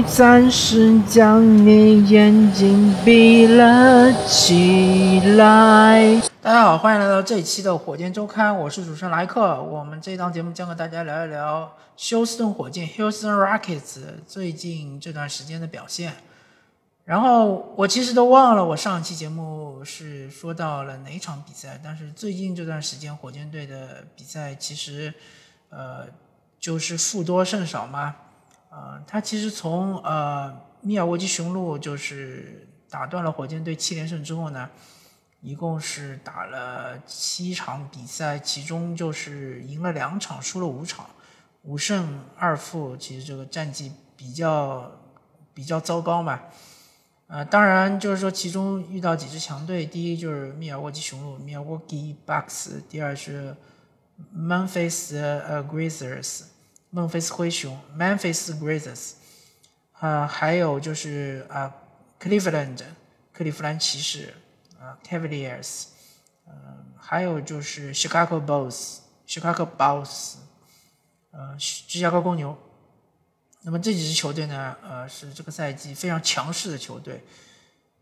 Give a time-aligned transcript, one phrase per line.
[0.00, 6.22] 暂时将你眼睛闭了起来。
[6.40, 9.60] 大家好，欢迎来到这一期的火箭周刊，我是主持人莱克。
[9.60, 16.12] 我们这档节目将和大家聊一聊休斯顿火箭 （Houston Rockets） 最近这段时间的表现。
[17.04, 25.12] 然后我其实都忘了，我上一期节目是说到了哪场比赛，但是最近这段时间火箭队的比赛其实，
[25.70, 26.06] 呃，
[26.60, 28.14] 就是负多胜少嘛。
[28.74, 34.70] 呃，他其实从呃密尔沃基雄鹿就是打断了火箭队七连胜之后呢，
[35.42, 41.04] 一共是打了七场比赛，其中就是赢了两场，输了五场，
[41.64, 44.90] 五胜二负，其实这个战绩比较
[45.52, 46.40] 比较糟糕嘛。
[47.26, 53.54] 呃，当然就是说，其中遇到几支强队，第一就是密尔沃基雄鹿 （Milwaukee Bucks），第二是
[54.34, 56.44] Memphis 呃 Grizzlies，
[56.94, 59.12] 孟菲斯灰熊 （Memphis Grizzlies），
[59.98, 61.74] 啊，还有就是啊
[62.20, 62.82] Cleveland，
[63.32, 64.34] 克利夫兰骑士
[64.78, 65.86] 啊 Cavaliers，
[66.46, 70.34] 嗯，还有就是 Chicago Bulls，Chicago Bulls，
[71.30, 72.58] 呃，芝加哥公牛。
[73.62, 77.24] 那么这几支球队呢，呃，是这个赛季非常强势的球队，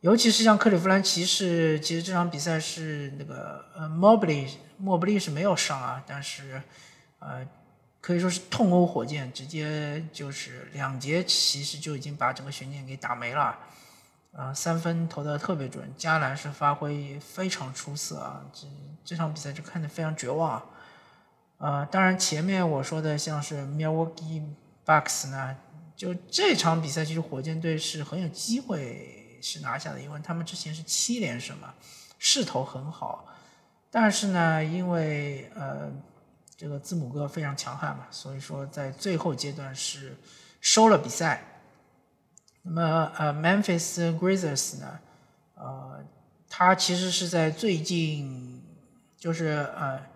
[0.00, 6.60] 尤其是像克利夫兰骑士，其实这场比赛是那个呃莫布利莫布利是没有上啊，但是
[7.20, 7.46] 呃
[8.00, 13.58] 可以说是痛殴火箭，直接就是两节其实就已经把整个悬念给打没了，
[14.32, 18.66] 啊，三分投的特别准，加兰是发挥非常出色啊，这
[19.04, 20.62] 这场比赛就看得非常绝望，
[21.58, 24.42] 啊，当然前面我说的像是 Milwaukee。
[24.82, 25.56] Bucks 呢？
[25.94, 31.74] 就这场比赛，其实火箭队是很有机会是拿下的，因为他们之前是七连胜嘛，
[32.18, 33.28] 势头很好。
[33.88, 35.92] 但是呢，因为呃
[36.60, 40.14] 这个字母哥非常强悍嘛，所以说在最后阶段是
[40.60, 41.42] 收了比赛。
[42.60, 44.98] 那么呃，Memphis Grizzlies 呢？
[45.54, 46.04] 呃，
[46.50, 48.62] 他其实是在最近
[49.16, 50.10] 就是呃。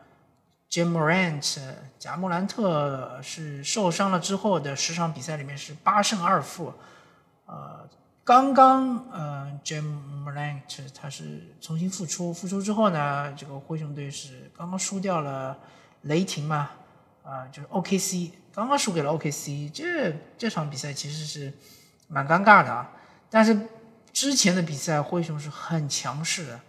[0.71, 1.57] Jim Morant，
[2.01, 6.75] 贾莫兰特是受伤了之后的十场比赛里面是八胜二负，
[7.47, 7.89] 呃，
[8.25, 9.85] 刚刚呃，Jim
[10.25, 10.63] Morant
[10.93, 15.57] 他是重新复出，复出之后呢，这个灰熊队是刚刚输掉了
[16.05, 16.71] 雷霆嘛，
[17.23, 21.53] 啊，就是 OKC，刚刚输给了 OKC，这这场比赛其实是
[22.09, 22.91] 蛮尴尬的啊，
[23.29, 23.69] 但是
[24.13, 26.61] 之前的比赛灰熊是很强势的，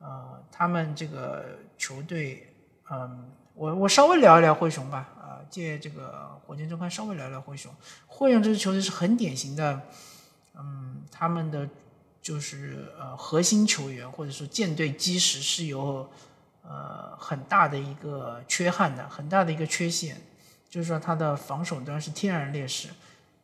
[0.00, 2.48] 呃，他们这个球队。
[2.90, 7.72] 嗯，我我稍微聊一聊灰熊吧，啊，借这个火箭周刊稍微聊聊灰熊。
[8.06, 9.80] 灰熊这支球队是很典型的，
[10.54, 11.66] 嗯，他们的
[12.20, 16.06] 就是呃核心球员或者说舰队基石是由
[16.62, 20.20] 呃很大的一个缺憾的，很大的一个缺陷，
[20.70, 22.88] 就是说他的防守端是天然劣势。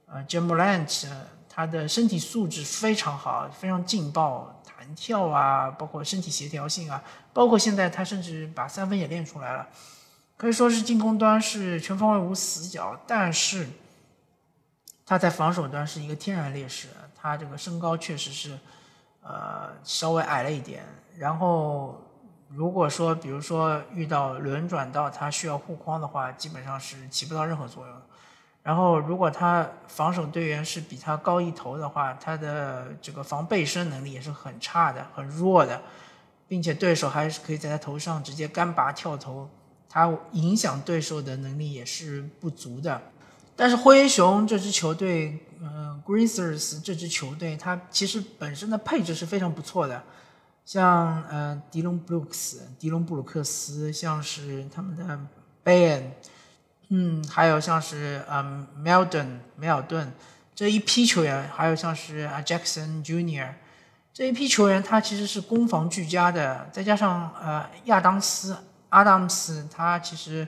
[0.07, 1.07] 呃 j a m a l a n t
[1.49, 4.55] 他的身体素质非常好，非常劲爆。
[4.65, 7.03] 弹跳啊，包括身体协调性啊，
[7.33, 9.69] 包括现在他甚至把三分也练出来了，
[10.37, 12.99] 可以说是进攻端是全方位无死角。
[13.05, 13.69] 但是
[15.05, 16.87] 他在防守端是一个天然劣势，
[17.17, 18.57] 他这个身高确实是
[19.21, 20.85] 呃稍微矮了一点。
[21.17, 22.01] 然后
[22.51, 27.95] 如果说比如说遇到轮转到他需要护框的话，基本上是起不到任何作用。
[28.63, 35.81] 然后，如果他防守队员是比他高一头的话，他的这个防背身能力也是很差的、很弱的，
[36.47, 39.49] 并且对手还是可以在他头上直接干拔跳投，
[39.89, 43.01] 他影响对手的能力也是不足的。
[43.57, 50.03] 但是灰熊这支球队，嗯，Grizzlies 这支球队，它其实本身的配置是非常不错的，
[50.69, 55.19] 像呃迪隆布鲁克斯、迪隆布鲁克斯，像是他们的
[55.65, 56.11] Ben。
[56.91, 60.13] 嗯，还有像是嗯，Meldon 梅尔顿
[60.55, 63.55] 这一批球员，还有像是 Jackson Jr.
[64.13, 66.69] 这一批球员，他其实是攻防俱佳的。
[66.71, 68.55] 再加上呃亚当斯
[68.91, 70.47] Adams，他其实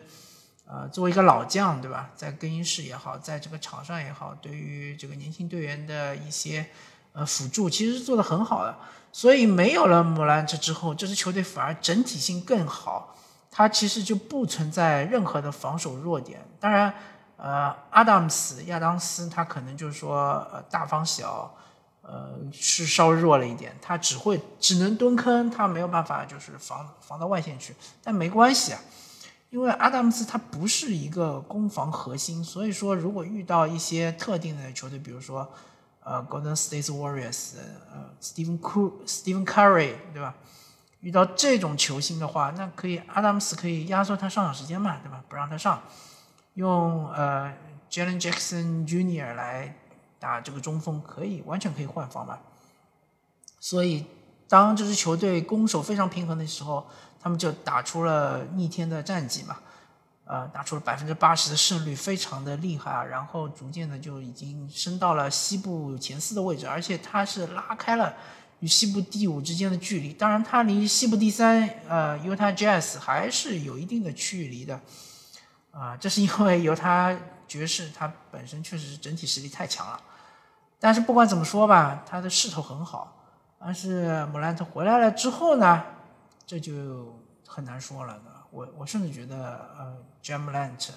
[0.67, 2.11] 呃作为一个老将，对吧？
[2.15, 6.67] 在更衣室也好，在这个场上也好，对于这个年轻队员的一些
[7.13, 8.77] 呃辅助，其实是做的很好的。
[9.13, 13.17] 所以没有了莫兰特之后，这支球队反而整体性更好。
[13.53, 16.41] 他其实就不存在任何的防守弱点。
[16.61, 16.95] 当然，
[17.37, 21.53] 呃，阿达姆斯、亚当斯他可能就是说，大方小，
[22.03, 23.77] 呃，是稍微弱了一点。
[23.83, 27.75] 他只会只能蹲坑，他没有办法就是防防到外线去。
[28.05, 28.81] 但没关系啊，
[29.51, 35.53] 因为阿达姆斯他不是一个攻防核心，所以说如果遇到一些特定的球队，比如说，
[36.11, 37.53] 呃，Golden State Warriors，
[37.93, 40.35] 呃，Stephen Curry，Stephen Curry，对吧？
[41.03, 45.23] 遇到这种球星的话，那可以阿达姆斯可以压缩他上场时间嘛，对吧？
[45.29, 45.81] 不让他上，
[46.55, 47.55] 用呃
[47.89, 49.35] Jalen Jackson Jr.
[49.35, 49.77] 来
[50.19, 52.41] 打这个中锋，可以完全可以换防嘛。
[53.61, 54.05] 所以
[54.49, 56.89] 当这支球队攻守非常平衡的时候，
[57.21, 59.59] 他们就打出了逆天的战绩嘛。
[60.31, 63.03] 呃，打出了百分之八十的胜率，非常的厉害啊！
[63.03, 68.15] 然后逐渐的就已经升到了西部前四的位置，而且它是拉开了
[68.61, 70.13] 与西部第五之间的距离。
[70.13, 74.81] 当然，它离西部第三，呃，犹他 Jazz 还是有一定的距离的。
[75.73, 77.13] 啊，这是因为犹他
[77.49, 80.01] 爵士它本身确实是整体实力太强了。
[80.79, 83.17] 但是不管怎么说吧，他的势头很好。
[83.59, 85.83] 但是莫兰特回来了之后呢，
[86.47, 88.17] 这就很难说了。
[88.51, 90.91] 我我甚至觉得，呃，Jamlant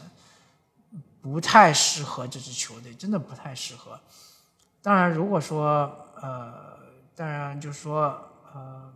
[1.22, 4.00] 不太适合这支球队，真的不太适合。
[4.82, 5.90] 当然，如果说，
[6.22, 6.80] 呃，
[7.16, 8.20] 当然就是说，
[8.54, 8.92] 呃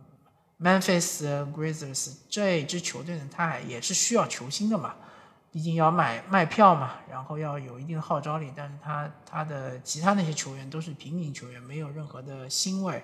[0.60, 1.22] ，Memphis
[1.52, 4.94] Grizzlies 这支球队呢，它也是需要球星的嘛，
[5.50, 8.52] 毕竟要买卖票嘛，然后要有一定的号召力。
[8.54, 13.02] 但是他他的其他那些球员都是平民球员，没有任何的腥味，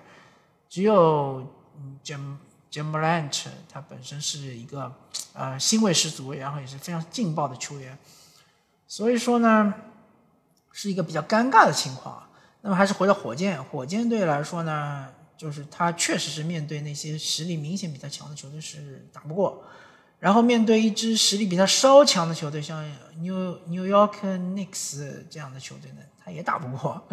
[0.68, 1.46] 只有
[1.76, 2.36] 嗯 Jam。
[2.74, 4.92] Jamlant 他本身是一个
[5.32, 7.96] 呃腥味十足，然后也是非常劲爆的球员，
[8.88, 9.72] 所以说呢
[10.72, 12.28] 是一个比较尴尬的情况。
[12.62, 19.62] 那么还是回到火箭，火箭队来说呢，就是他确实是面对那些实力明显比他强的球队是打不过，
[20.18, 22.84] 然后面对一支实力比他稍强的球队，像
[23.18, 27.06] New New York Knicks 这样的球队呢，他也打不过，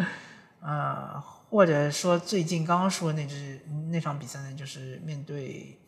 [0.60, 1.24] 啊。
[1.52, 3.60] 或者说最近刚刚说的那支
[3.90, 5.78] 那场比赛呢，就是面对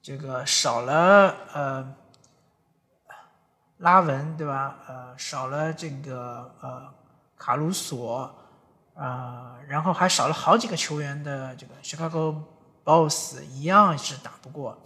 [0.00, 1.92] 这个少了呃
[3.78, 4.78] 拉文对吧？
[4.86, 6.94] 呃少了这个呃
[7.36, 8.32] 卡鲁索
[8.94, 12.40] 啊，然后还少了好几个球员的这个 Chicago
[12.84, 14.80] Bulls 一样是打不过，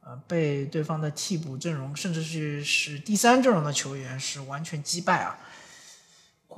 [0.00, 5.38] 呃被对方的替补阵容甚至是是第三阵容的球员是完全击败啊。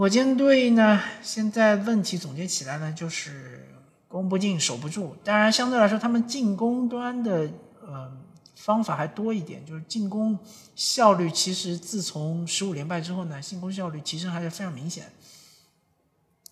[0.00, 3.69] 火箭队呢，现在问题总结起来呢，就是
[4.08, 5.14] 攻不进，守不住。
[5.23, 7.50] 当然，相对来说，他们进攻端的
[7.87, 8.11] 呃
[8.56, 10.38] 方法还多一点，就是进攻
[10.75, 15.12] 效率其实自从十五连败之后呢，进攻效率提升还是非常明显。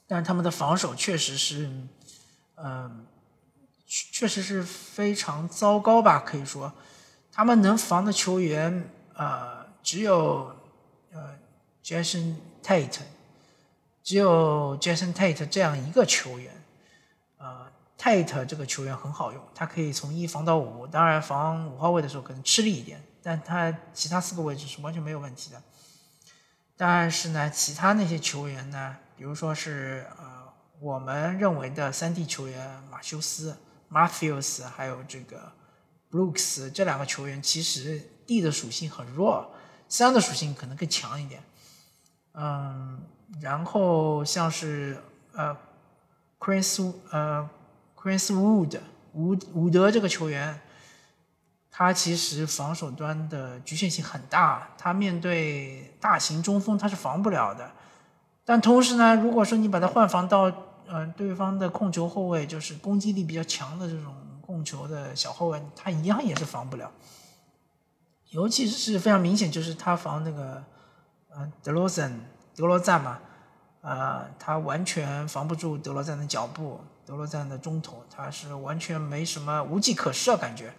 [0.06, 1.71] 但他们的防守确实是，
[2.56, 3.06] 嗯，
[3.87, 6.19] 确实是非常糟糕吧？
[6.19, 6.71] 可以说，
[7.33, 10.55] 他们能防的球员啊，只有
[11.12, 11.35] 呃
[11.83, 12.99] ，Jason Tate。
[14.08, 16.50] 只有 Jason Tate 这样一个球员，
[17.37, 25.62] 呃，Tate 这个球员很好用，他可以从一防到五，当然防五号位的时候可能吃力一点，但他其他四个位置是完全没有问题的。
[26.75, 33.58] 但是呢，其他那些球员呢，比如说是呃，我们认为的三 D 球员马修斯
[33.90, 35.52] Matthews，还有这个
[36.10, 39.55] Brooks 这两个球员，其实 D 的属性很弱，
[39.86, 41.43] 三的属性可能更强一点，
[42.35, 43.01] 嗯。
[43.43, 44.97] 然后像是
[45.35, 45.55] 呃
[46.41, 47.49] ，Chris 呃
[47.94, 48.81] ，Chris Wood
[49.13, 50.58] 伍伍德这个球员，
[51.70, 57.70] 他其实防守端的局限性很大，他面对大型中锋他是防不了的。
[58.44, 60.51] 但同时呢，如果说你把他换防到
[60.89, 66.91] 嗯对方的控球后卫，就是攻击力比较强的这种控球的小后卫，他一样也是防不了。
[68.31, 70.65] 尤其是非常明显，就是他防那个
[71.63, 72.19] 德罗赞。
[72.57, 73.21] 德罗赞嘛，
[73.83, 80.75] 呃，他完全防不住德罗赞的脚步，德罗赞的中投，他是完全没什么无计可施的感觉。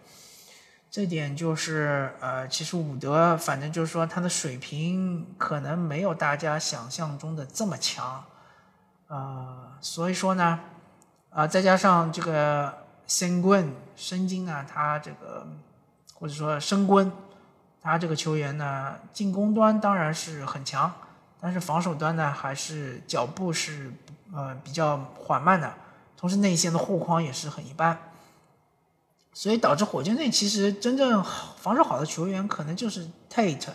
[0.91, 8.25] 这点就是，呃，其实伍德，反正就是说他的水平可能没有大家想象中的这么强，
[9.07, 10.59] 呃，所以说呢，
[11.29, 15.47] 啊，再加上这个申棍申金啊，他这个
[16.13, 17.09] 或者说申棍，
[17.81, 20.91] 他这个球员呢，进攻端当然是很强。
[21.41, 23.93] 但是防守端呢，还是脚步是
[24.33, 25.73] 呃比较缓慢的，
[26.17, 27.97] 同时内线的护框也是很一般，
[29.31, 31.23] 所以导致火箭队其实真正
[31.57, 33.69] 防守好的球员可能就是 Tate，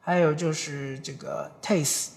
[0.00, 2.12] 还有就是这个 Tace，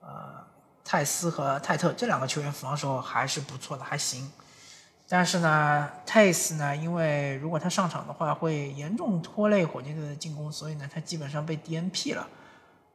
[0.00, 0.44] 呃
[0.84, 4.28] 泰斯和泰特这两个球员防守还是不错的，还行。
[5.08, 12.28] 但是呢，Tace 呢，因为如果他上场的话会严重拖累火箭队的进攻，所以呢，他基本上被 DNP 了。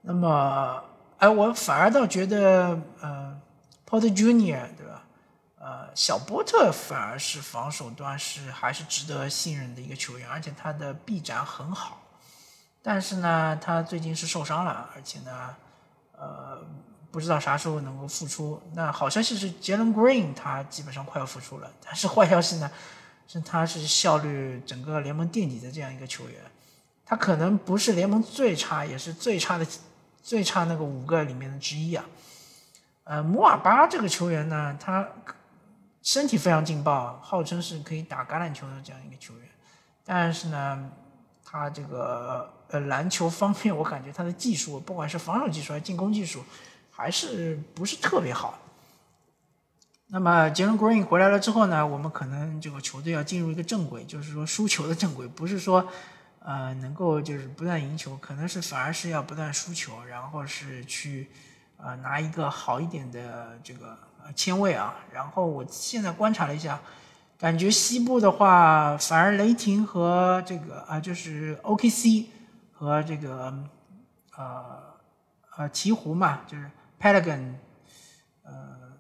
[0.01, 0.84] 那么。
[1.20, 3.39] 哎，我反而倒觉得，呃
[3.88, 5.05] ，Porter Junior 对吧？
[5.58, 12.01] 呃，小波特反而是防守端是还是值得信任的一个球员，而且他的臂展很好。
[12.82, 15.55] 但是呢，他最近是受伤了，而且呢，
[16.17, 16.60] 呃，
[17.13, 18.62] 不知道啥时候能够复出。
[18.74, 22.70] 那好消息是杰伦 Green 他基本上快要复出了，但是坏消息呢，
[23.29, 26.41] 是他是效率整个联盟垫底的这样一个球员，
[27.05, 29.65] 他可能不是联盟最差，也是最差的。
[30.25, 32.05] 最差那个五个里面的之一啊。
[33.03, 35.05] 呃，姆瓦巴这个球员呢，他
[36.01, 39.50] 身体非常劲爆，号称是可以打橄榄球的这样一个球员，
[40.05, 40.89] 但是呢，
[41.43, 46.41] 他这个呃篮球方面，我感觉他的技术，不管是防守技术还是进攻技术，
[46.96, 48.58] 还是不是特别好。
[50.08, 55.88] 那么杰伦· Green 回来了之后呢，我们可能这个球队要进入一个正轨，就是说输球的正轨，不是说
[56.40, 61.30] 呃能够就是不断赢球，可能是反而是要不断输球，然后是去。
[61.76, 63.98] 啊，拿一个好一点的这个
[64.34, 66.80] 签位啊，然后我现在观察了一下，
[67.38, 72.28] 感觉西部的话，反而雷霆和这个啊，就是 OKC
[72.72, 73.54] 和这个
[74.38, 74.82] 呃
[75.58, 76.72] 呃鹈鹕嘛，就是
[77.03, 77.55] Pelican，
[78.43, 78.93] 呃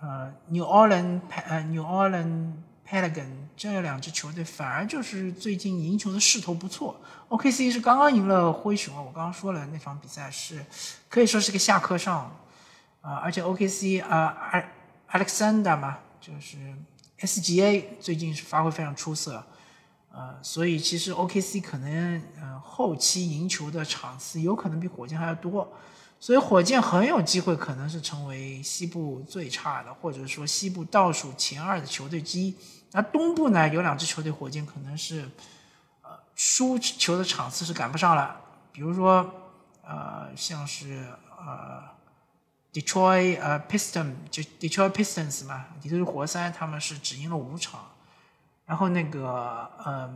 [0.00, 2.52] 呃 New Orleans 呃 New Orleans
[2.88, 3.26] Pelican。
[3.56, 7.00] 这两支球队反而就是最近赢球的势头不错。
[7.30, 10.64] OKC 是刚刚赢了灰熊，我刚刚说了那场比赛是
[11.08, 12.36] 可以说是个下课上
[13.00, 14.64] 啊，而且 OKC 啊
[15.10, 16.56] ，Alexander 嘛，就是
[17.20, 19.44] SGA 最近是发挥非常出色，
[20.12, 25.72] 呃，所以其实 OKC 可能嗯后期赢球的场次有可能比火箭还要多，
[26.24, 32.56] 所以火箭很有机会可能是成为西部最差的，或者说西部倒数前二的球队之一。
[32.92, 35.28] 那东部呢，有两支球队，火箭可能是，
[36.00, 38.40] 呃，输球的场次是赶不上了。
[38.72, 39.30] 比如说，
[39.86, 41.82] 呃，像是呃
[42.72, 47.90] ，Detroit 呃 Piston 就 Detroit Pistons 嘛，底特律活塞，他们是只赢了五场。
[48.64, 50.10] 然后那个呃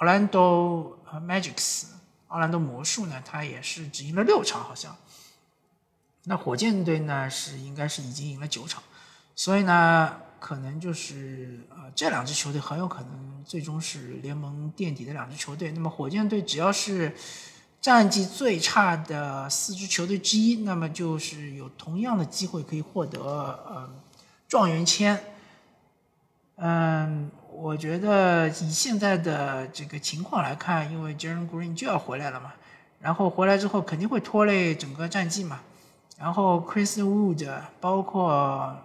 [0.00, 1.84] ，Orlando Magic's
[2.26, 4.96] 奥兰多魔术呢，他也是只赢了六场，好像。
[6.28, 8.80] 那火箭队呢，是应该是已经赢了九场，
[9.34, 10.20] 所以呢。
[10.40, 15.72] 可能就是呃，这两支球队很有可能最终是联盟垫底的两支球队。
[15.72, 17.12] 那么火箭队只要是
[17.80, 23.90] 战绩最差的四支球队之一，那么就是有同样的机会可以获得呃
[24.46, 25.20] 状元签。
[26.54, 32.52] 嗯，我觉得以现在的这个情况来看，因为 Jaren Green 就要回来了嘛，
[33.00, 35.62] 然后回来之后肯定会拖累整个战绩嘛。
[36.18, 37.48] 然后 Chris Wood
[37.80, 38.30] 包括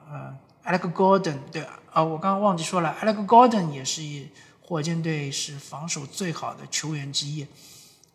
[0.09, 0.37] 呃。
[0.65, 1.61] Alex Gordon，对
[1.91, 4.01] 啊，我刚刚忘记说了，Alex Gordon 也是
[4.61, 7.45] 火箭队是防守最好的球员之一。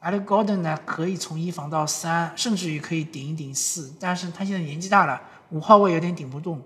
[0.00, 5.20] Alex Gordon 呢，可以从一防到三，甚至于可以顶一顶四，但是他现在年纪大了，
[5.50, 6.62] 五号位有点顶不动。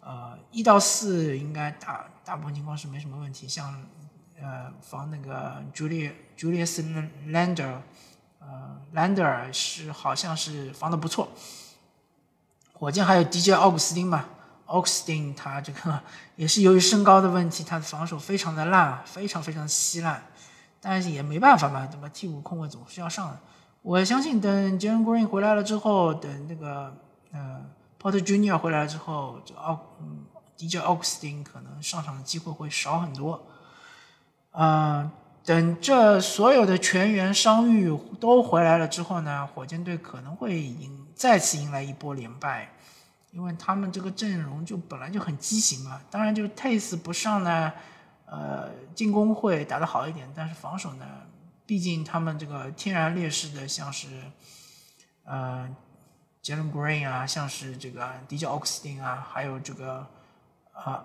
[0.00, 3.80] 呃，一到四应该大大部分情况是没什么问题，像
[4.40, 6.82] 呃防那个 Julius Julius
[7.28, 7.76] Lander，
[8.40, 11.28] 呃 Lander 是好像是防的不错。
[12.82, 14.24] 火箭还有 DJ 奥古斯丁嘛。
[14.66, 16.00] 奥斯汀他这个
[16.34, 20.20] 也是由于身高的问题，他的防守非常的烂啊，非常非常稀烂，
[20.80, 22.10] 但是也没办法嘛，对吧？
[22.12, 23.38] 替补控卫总是要上的。
[23.82, 26.92] 我相信等杰伦· Green 回来了之后，等那个
[27.30, 27.60] 呃
[28.00, 30.24] Porter Junior 回来之后，就奥嗯
[30.58, 33.46] DJ 奥斯汀可能上场的机会会少很多。
[34.50, 35.08] 嗯，
[35.44, 42.72] 等这所有的全员伤愈都回来了之后呢，火箭队可能会赢再次迎来一波连败。
[43.32, 47.72] 因为他们这个阵容就本来就很畸形嘛，当然就 Taste 不上呢，
[48.26, 51.06] 呃，进攻会打得好一点，但是防守呢，
[51.64, 54.08] 毕竟他们这个天然劣势的像是，
[55.24, 55.66] 呃
[56.42, 60.06] ，Jalen Green 啊，像是这个迪迦 Oxtin 啊，还有这个，
[60.74, 61.02] 啊，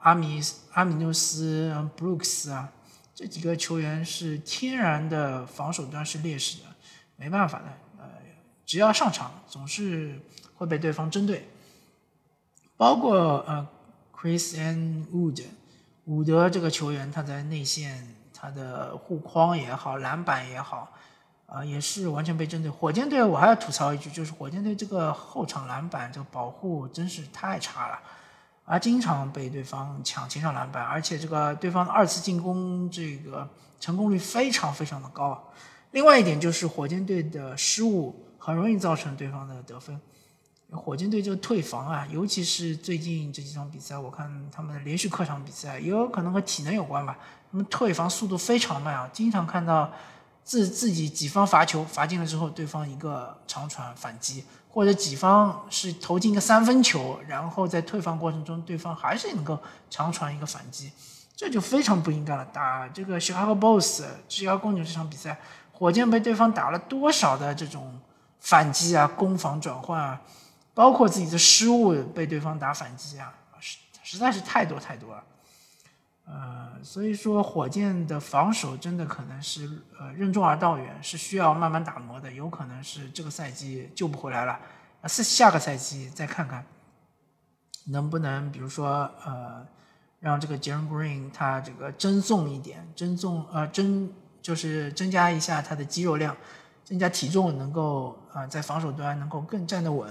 [0.00, 0.40] 阿米
[0.72, 2.72] 阿米诺斯 Brooks 啊，
[3.14, 6.64] 这几个球员是天然的防守端是劣势的，
[7.16, 7.66] 没办法的，
[8.68, 10.20] 只要上场总是
[10.56, 11.48] 会被对方针对。
[12.76, 13.66] 包括呃
[14.14, 15.42] ，Chris and Wood，
[16.04, 20.92] 伍德这个球员，他在内线他的护框也好，篮板也好，
[21.46, 22.70] 啊，也是完全被针对。
[22.70, 27.98] 火箭队我还要吐槽一句，就是火箭队这个后场篮板这个保护真是太差了，
[28.66, 33.48] 啊，经常被对方抢前场篮板，而且这个对方的二次进攻这个
[33.80, 35.50] 成功率非常非常的高。
[35.92, 38.14] 另外一点就是火箭队的失误
[38.48, 40.00] 很容易造成对方的得分。
[40.70, 47.18] 火箭队就退防啊，尤其是最近这几场比赛，我看他们的连续客场比赛，也有可能和体能有关吧。
[47.52, 49.92] 他们退防速度非常慢啊，经常看到
[50.44, 59.58] 自自己己方罚球罚进了之后，对方一个长传反击，或者己方是投进一个三分球，然后在退防过程中，对方还是能够
[59.90, 60.90] 长传一个反击，
[61.36, 62.46] 这就非常不应该了。
[62.46, 65.38] 打这个 Chicago Bulls 芝加哥公牛这场比赛，
[65.72, 67.98] 火箭被对方打了多少的这种
[68.40, 70.20] 反击啊，攻防转换啊！
[70.74, 75.24] 包括自己的失误被对方打反击啊，实实在是太多太多了。
[76.24, 84.60] 呃，所以说火箭的防守真的可能是呃任重而道远，是需要慢慢打磨的，有可能是这个赛季救不回来了，
[85.06, 86.64] 是下个赛季再看看
[87.86, 89.66] 能不能，比如说呃
[90.20, 96.36] 让这个杰伦格林他这个增重一点，增重呃增就是增加一下他的肌肉量。
[96.88, 100.08] 增加体重，能够啊在防守端能够更站得稳，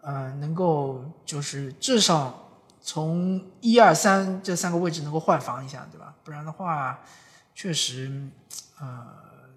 [0.00, 2.32] 呃，能够就是至少
[2.80, 6.14] 从一二三这三个位置能够换防一下，对吧？
[6.22, 7.00] 不然的话，
[7.52, 8.12] 确实，
[8.80, 9.04] 呃，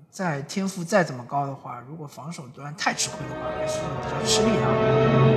[0.09, 4.65] 在天赋再怎么高的话，如果防守端太吃亏的话，还是比较吃力的。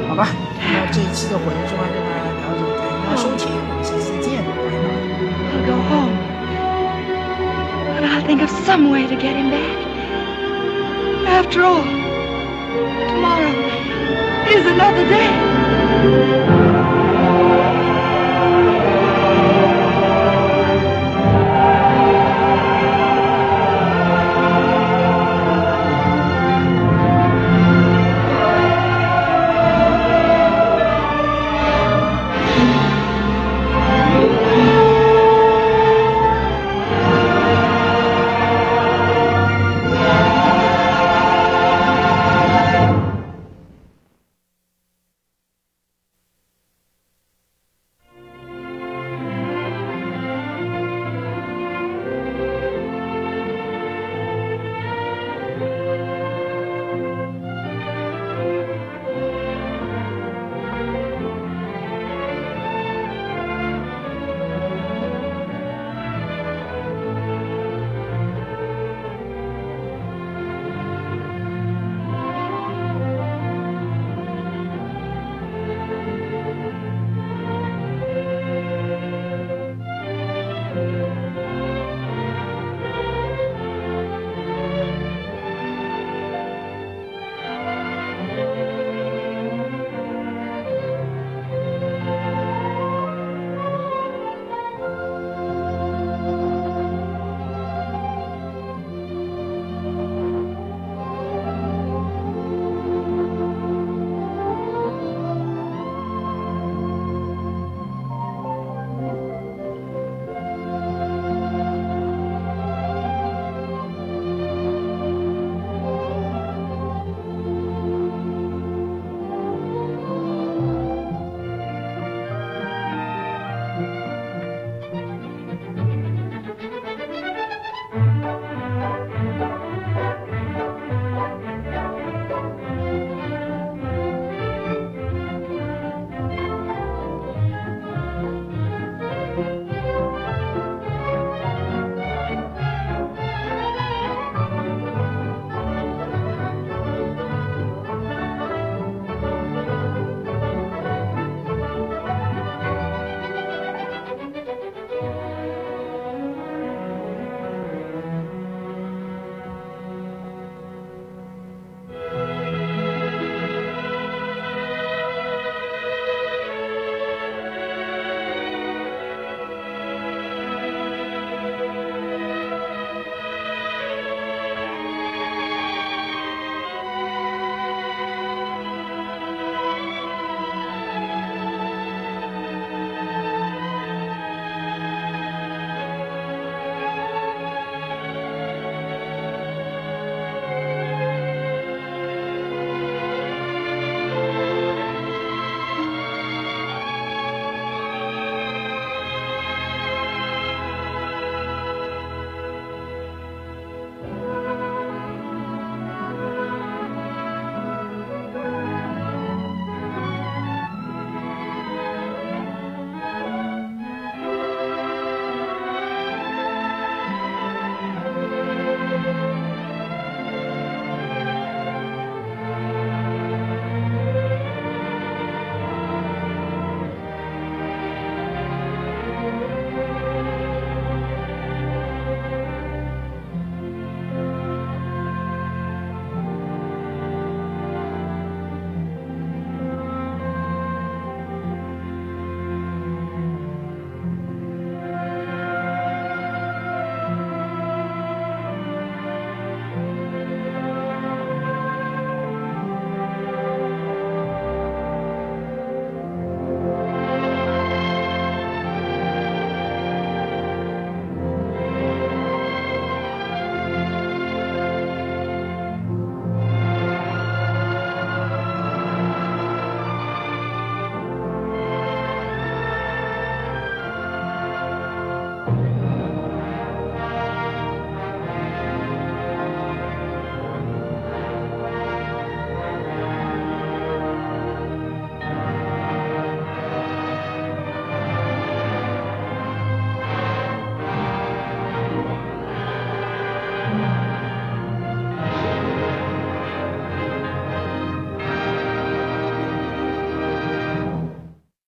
[0.08, 0.26] 好吧，
[0.56, 4.48] 那这一期的火箭之花就聊到这里，感谢大家收听，我们下期再见，拜
[9.52, 9.87] 拜。
[11.30, 11.84] After all,
[13.12, 13.52] tomorrow
[14.48, 16.67] is another day.